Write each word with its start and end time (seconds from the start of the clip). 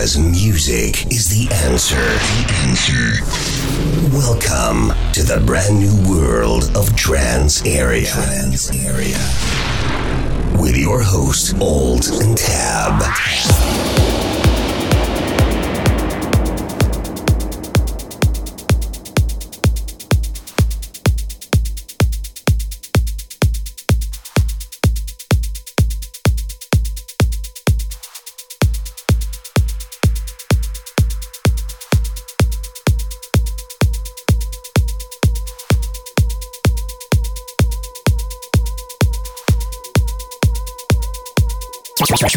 Because 0.00 0.16
music 0.16 1.12
is 1.12 1.28
the 1.28 1.46
answer. 1.66 1.96
The 1.96 2.46
answer. 2.64 3.20
Welcome 4.16 4.96
to 5.12 5.22
the 5.22 5.42
brand 5.44 5.78
new 5.78 5.94
world 6.08 6.74
of 6.74 6.96
Trance 6.96 7.62
Area. 7.66 8.06
Trance 8.06 8.70
Area. 8.70 9.18
With 10.58 10.74
your 10.78 11.02
host, 11.02 11.54
Alt 11.60 12.08
and 12.22 12.34
Tab. 12.34 13.02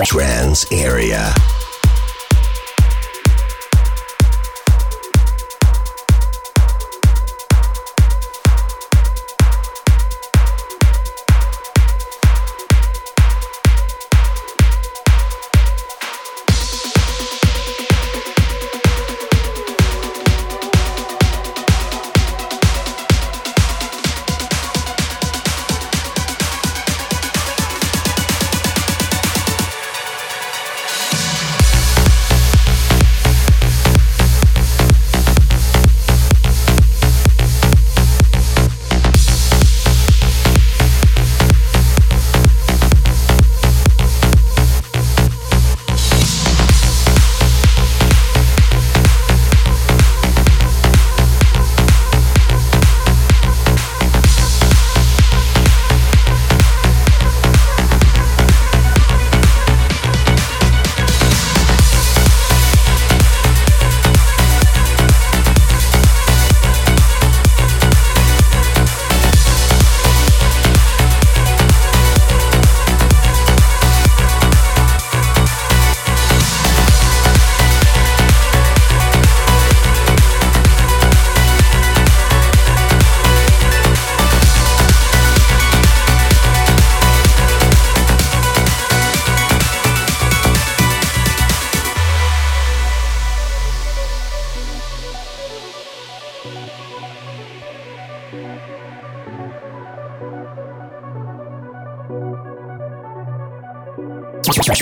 Trance 0.02 0.66
Area. 0.72 1.63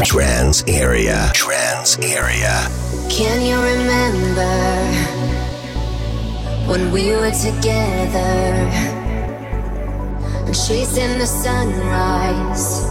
Trance 0.04 0.64
area. 0.68 1.30
Trance 1.36 2.00
area. 2.00 2.68
Can 3.08 3.40
you 3.46 3.56
remember 3.56 4.58
when 6.68 6.92
we 6.92 7.12
were 7.12 7.30
together 7.30 8.66
and 10.48 10.56
chasing 10.56 11.20
the 11.20 11.28
sunrise? 11.28 12.82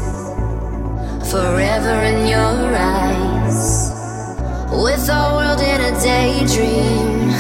Forever 1.33 2.01
in 2.05 2.29
your 2.29 2.77
eyes, 2.77 3.91
with 4.71 5.11
our 5.11 5.35
world 5.35 5.61
in 5.61 5.81
a 5.81 6.01
daydream 6.01 7.31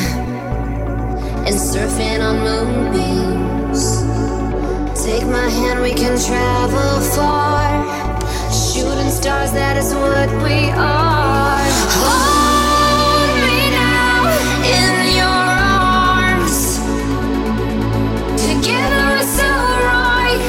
and 1.46 1.54
surfing 1.54 2.20
on 2.20 2.40
moonbeams. 2.40 4.02
Take 5.04 5.26
my 5.26 5.48
hand, 5.48 5.80
we 5.80 5.94
can 5.94 6.18
travel 6.18 7.00
far 7.14 8.09
shooting 8.72 9.10
stars, 9.10 9.50
that 9.52 9.76
is 9.76 9.92
what 9.94 10.30
we 10.44 10.70
are. 10.70 11.66
Hold 11.98 13.30
me 13.42 13.70
now 13.74 14.30
in 14.78 14.94
your 15.18 15.42
arms. 15.98 16.78
Together 18.46 19.18
it's 19.18 19.40
alright. 19.42 20.42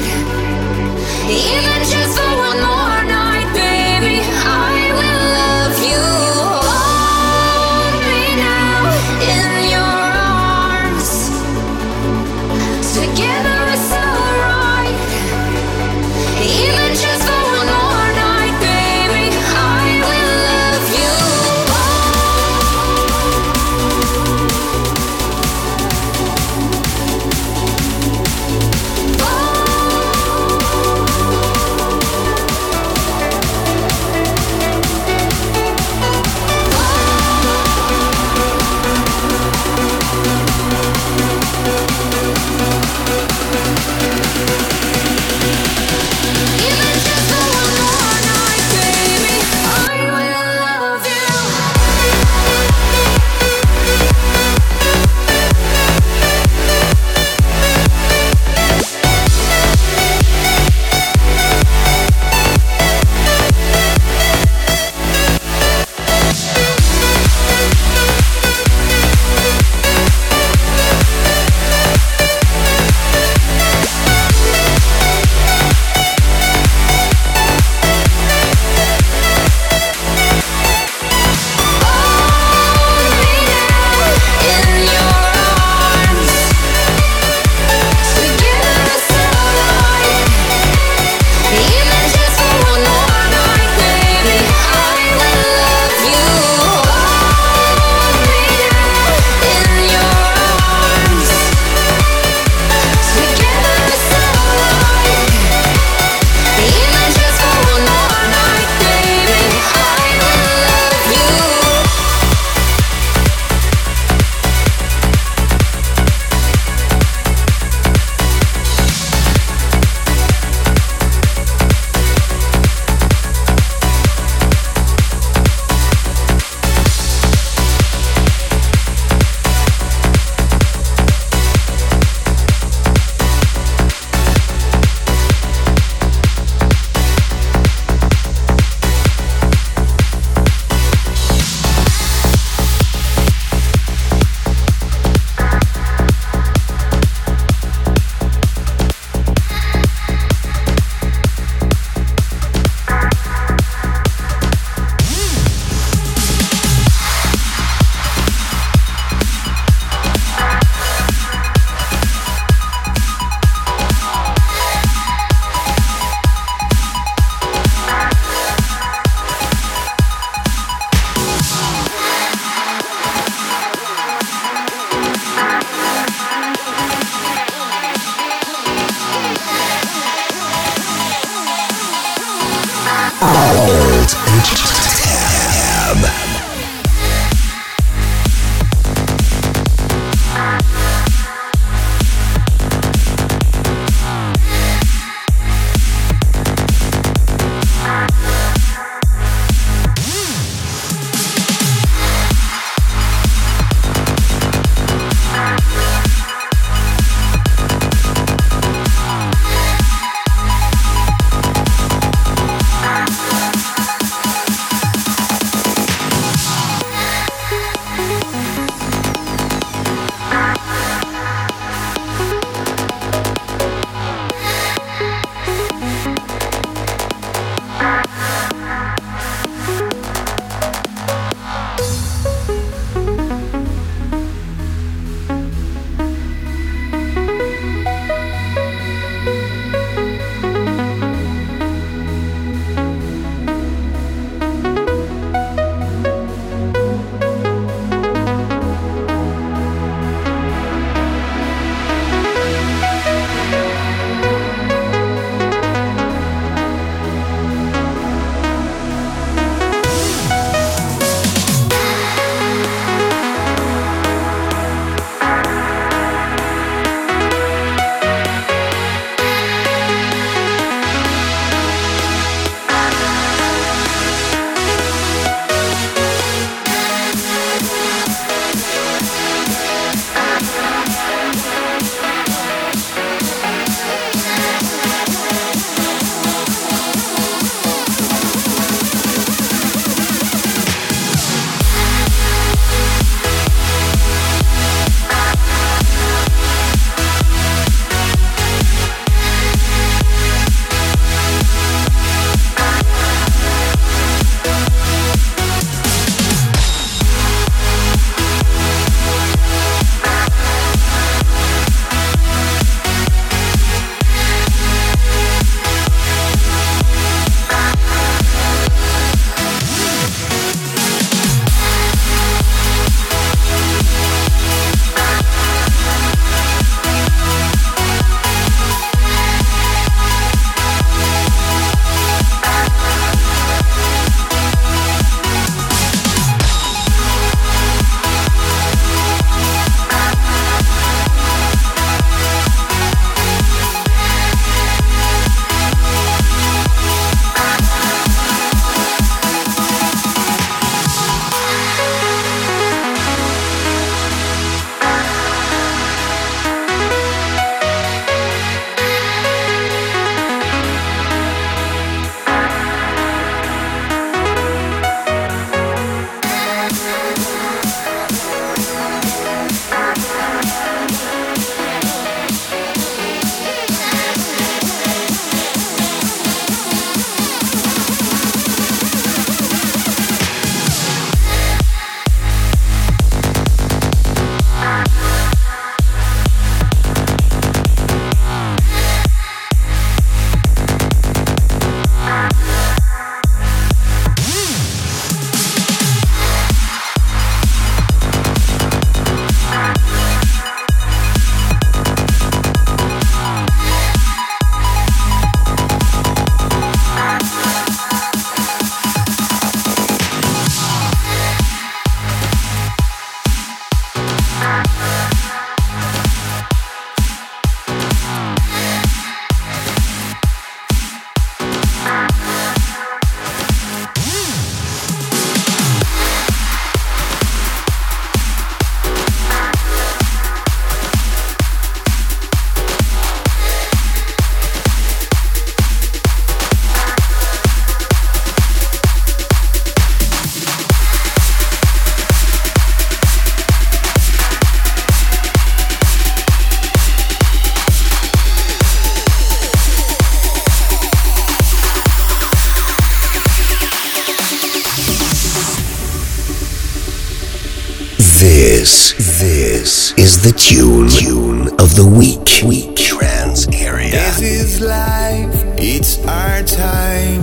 This 459.62 459.94
is 459.94 460.24
the 460.24 460.32
tune, 460.32 460.90
tune 460.90 461.50
of 461.62 461.76
the 461.76 461.86
week. 461.86 462.42
Week 462.44 462.76
trance 462.76 463.48
area. 463.50 463.92
This 463.92 464.20
is 464.20 464.60
life. 464.60 465.44
It's 465.56 466.04
our 466.08 466.42
time. 466.42 467.22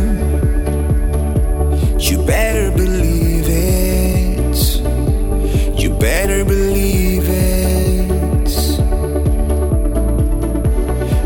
You 1.98 2.22
better 2.24 2.70
believe 2.70 3.46
it. 3.48 4.56
You 5.82 5.90
better 5.98 6.44
believe 6.44 7.24
it. 7.26 8.48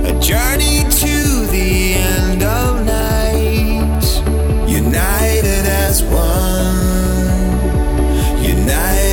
A 0.09 0.19
journey 0.19 0.85
to 1.03 1.47
the 1.53 1.93
end 1.93 2.43
of 2.43 2.87
night. 2.87 4.03
United 4.67 5.67
as 5.67 6.03
one. 6.05 6.81
United. 8.43 9.12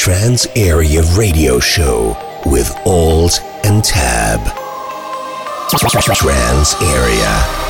Trance 0.00 0.46
Area 0.56 1.02
Radio 1.14 1.58
Show 1.60 2.16
with 2.46 2.74
Alt 2.86 3.38
and 3.64 3.84
Tab. 3.84 4.40
Trance 6.14 6.74
Area. 6.80 7.69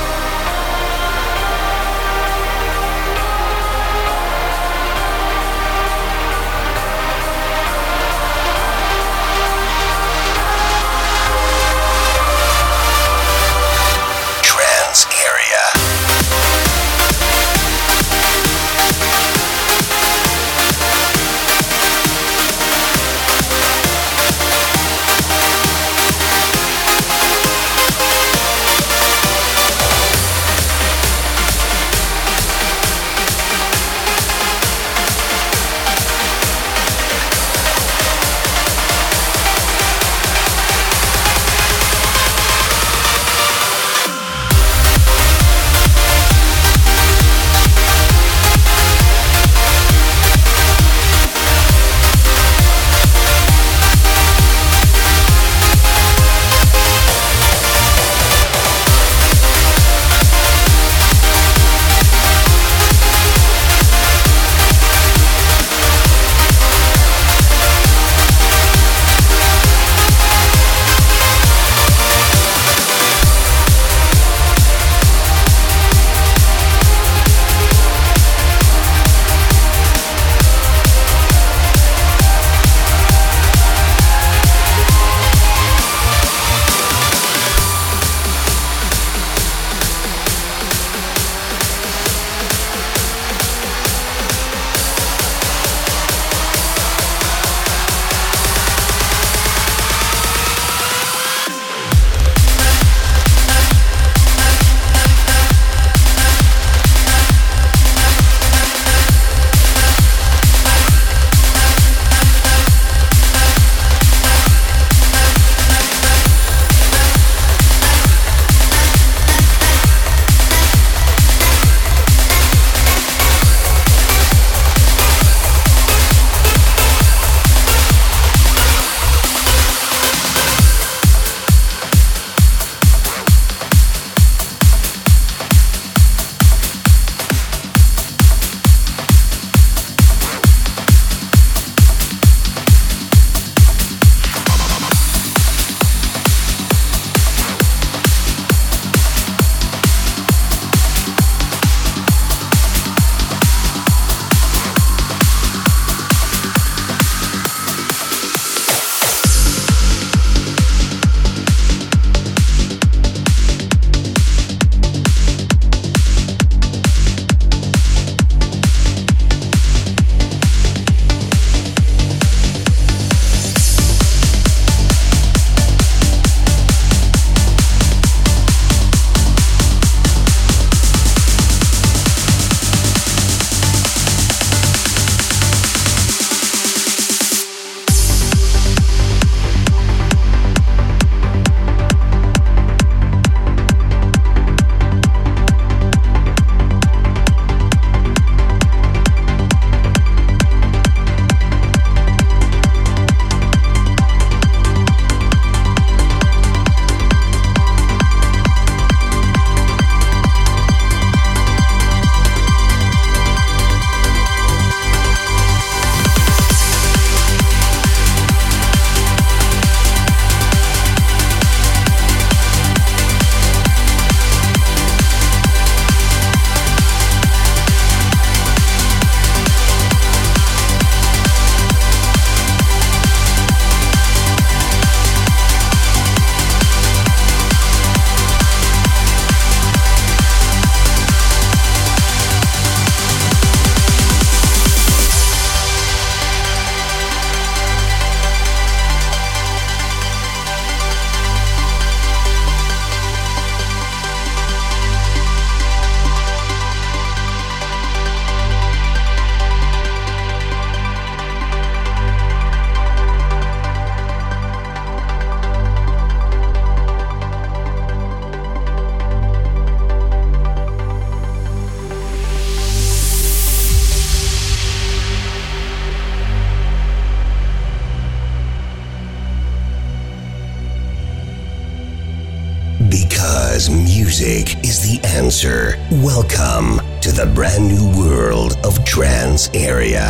Area 289.52 290.09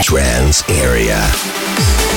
Trance 0.00 0.62
Area. 0.70 2.11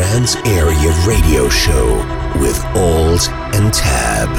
Trance 0.00 0.36
Area 0.46 1.06
Radio 1.06 1.46
Show 1.50 1.96
with 2.40 2.58
Alt 2.74 3.28
and 3.54 3.70
Tab. 3.70 4.30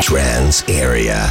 Trance 0.00 0.64
Area. 0.66 1.28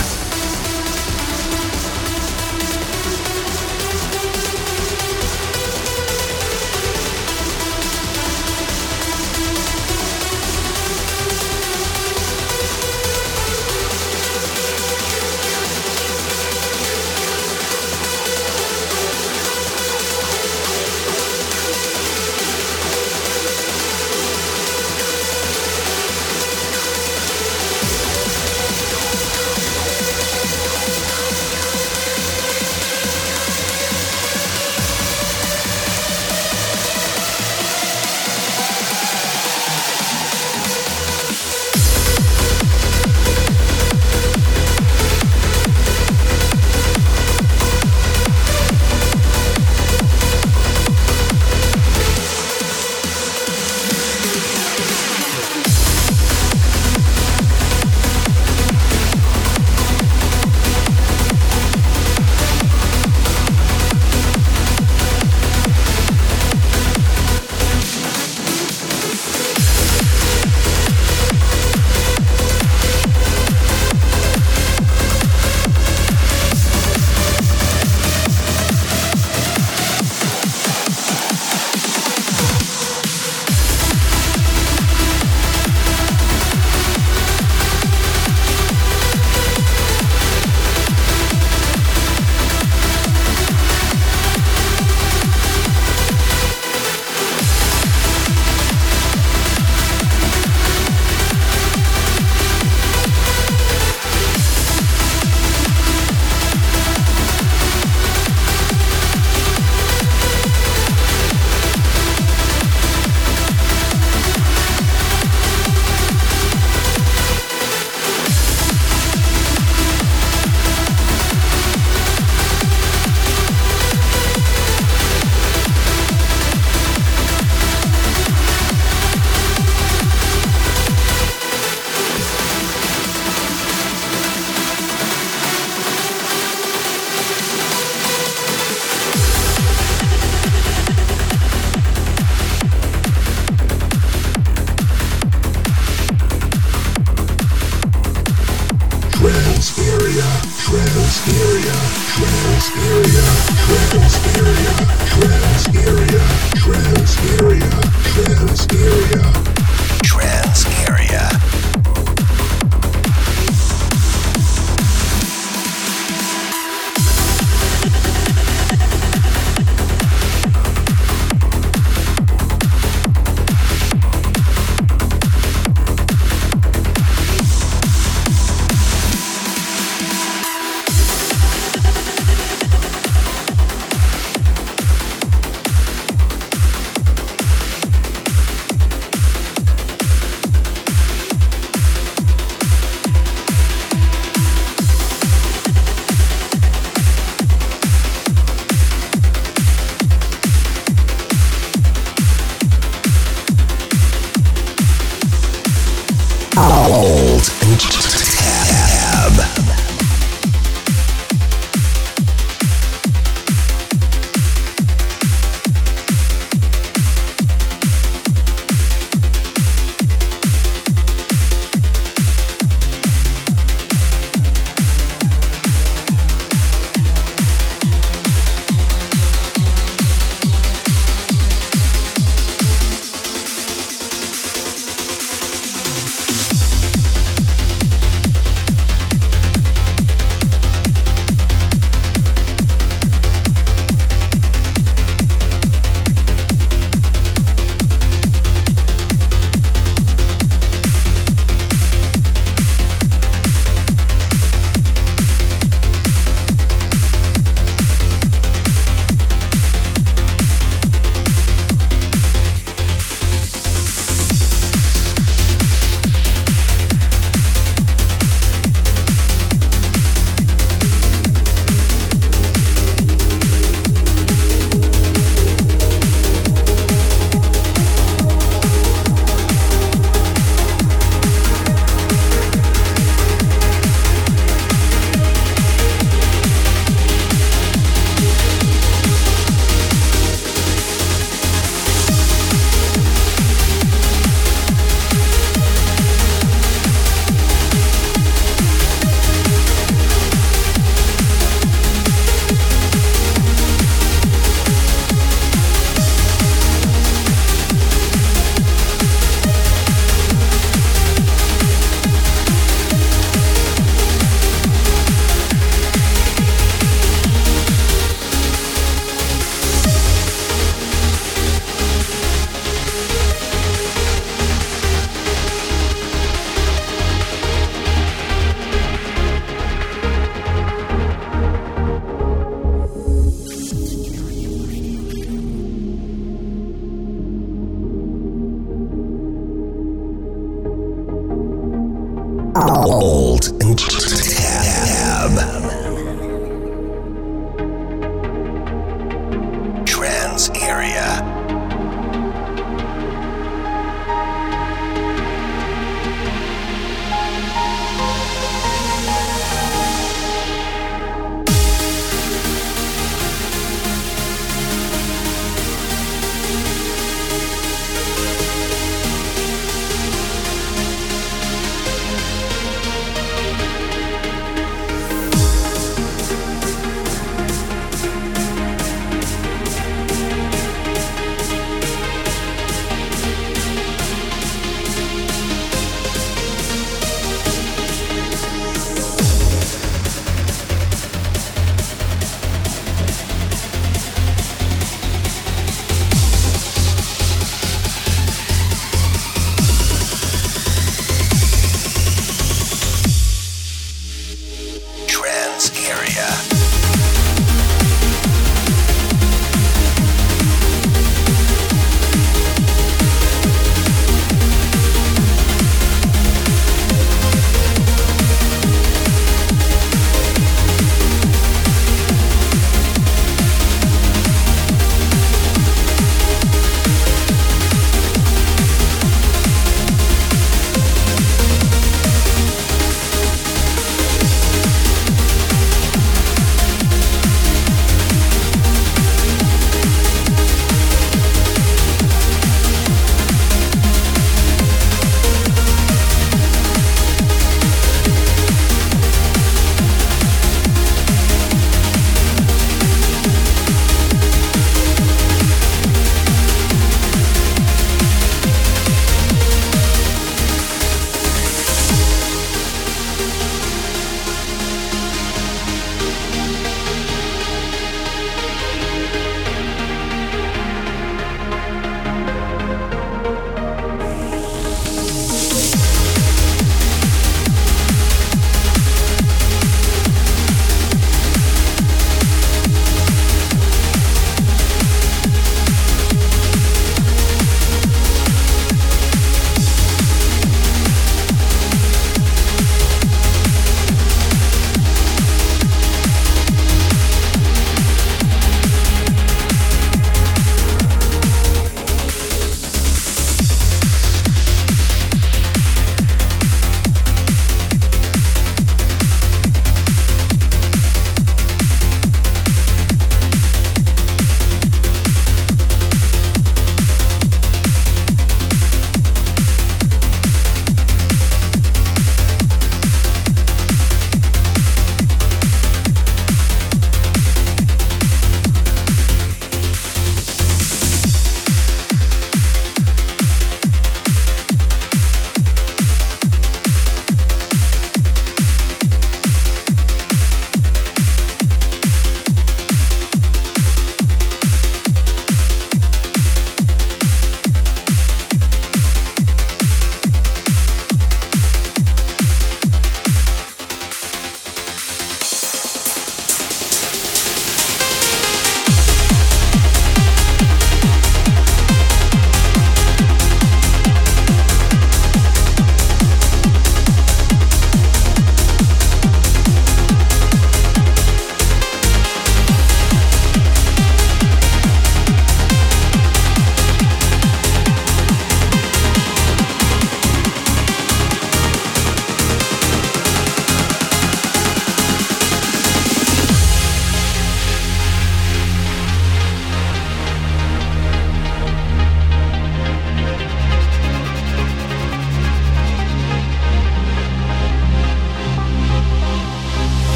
Alt 342.87 343.49
and 343.61 343.77
Tab. 343.77 345.58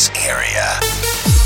Trance 0.00 0.10
Area. 0.16 1.39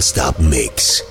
Non-stop 0.00 0.38
mix. 0.38 1.02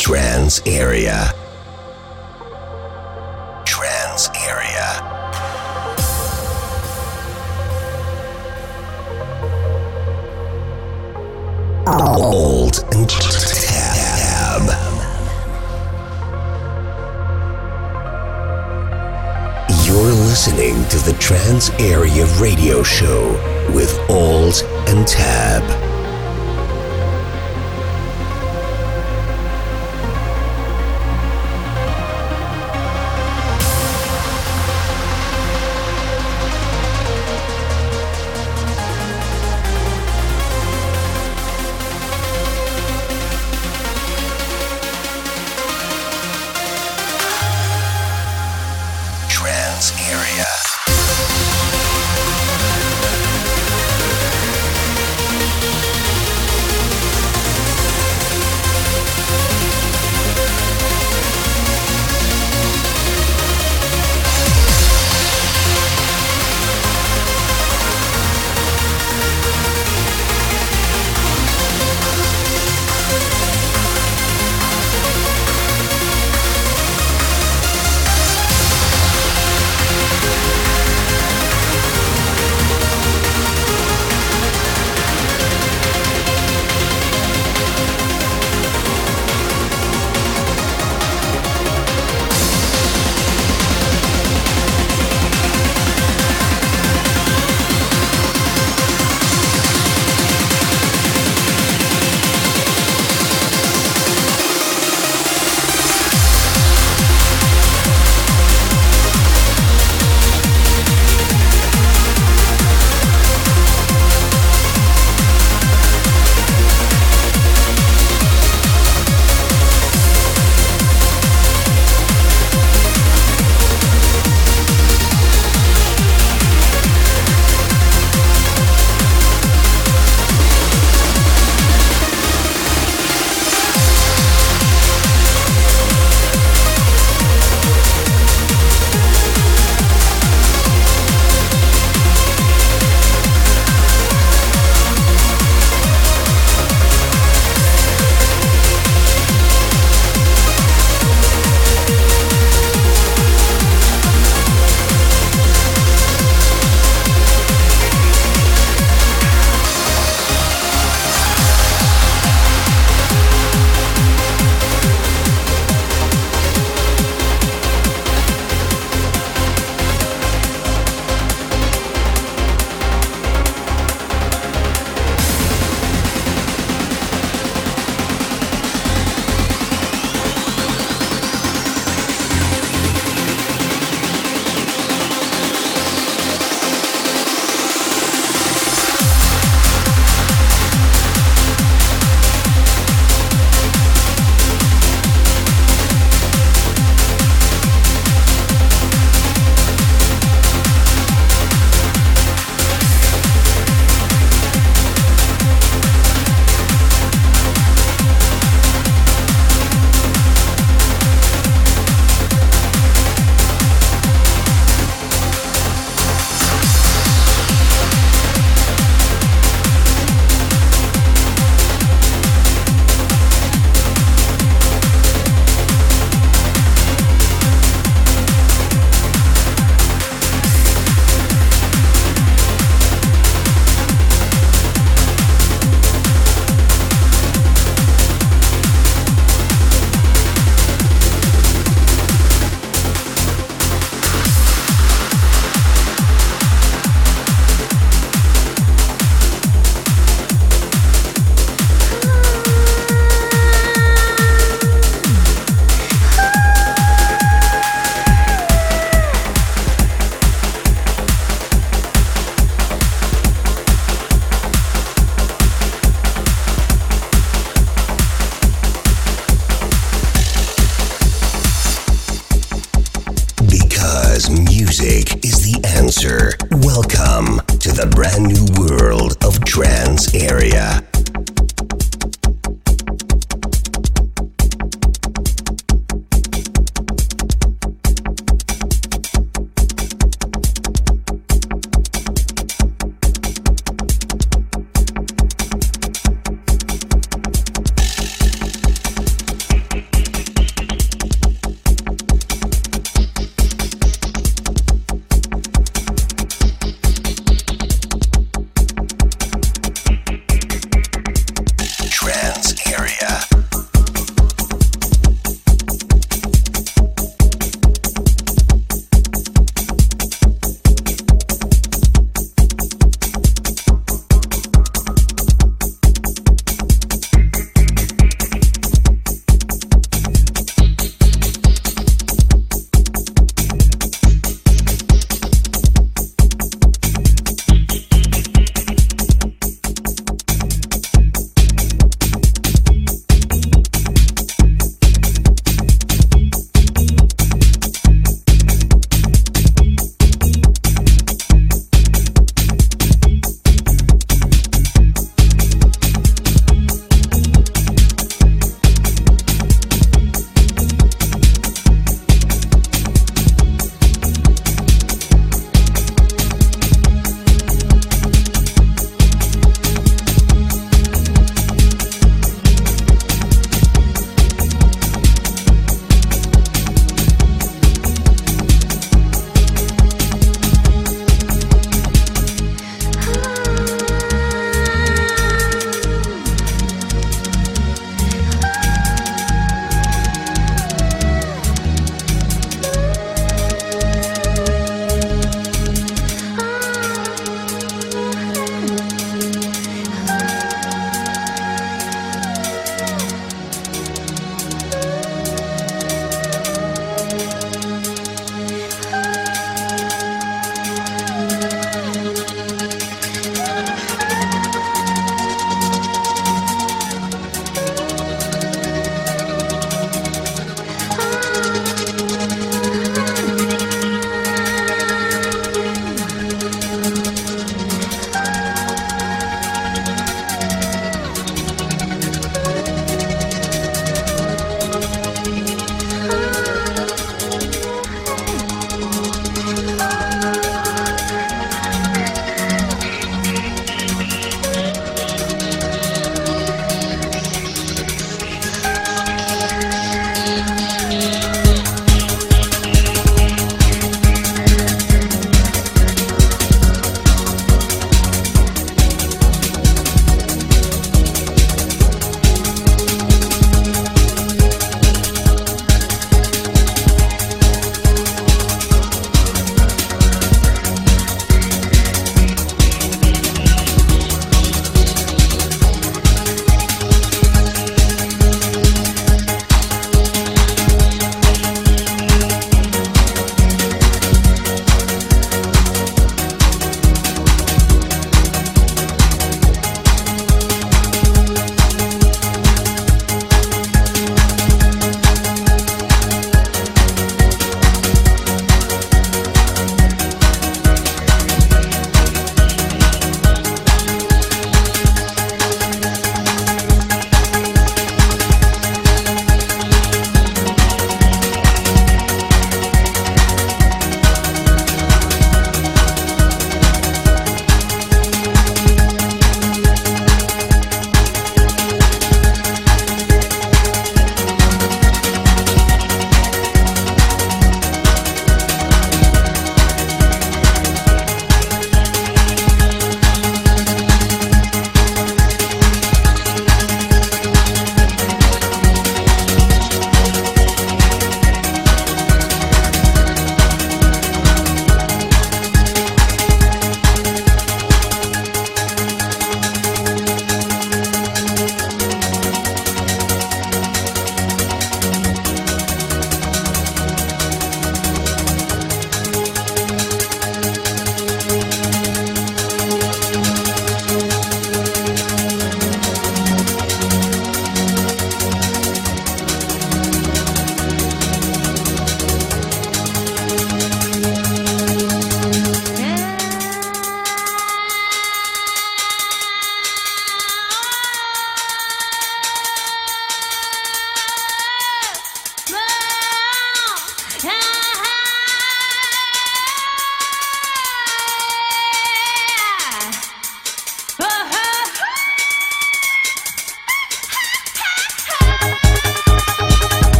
Trance 0.00 0.62
area. 0.64 1.31